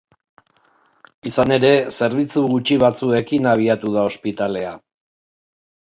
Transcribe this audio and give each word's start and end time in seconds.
Izan 1.31 1.53
ere, 1.57 1.69
zerbitzu 1.97 2.43
gutxi 2.55 2.79
batzuekin 2.87 3.47
abiatu 3.55 3.95
da 3.99 4.07
ospitalea. 4.13 4.73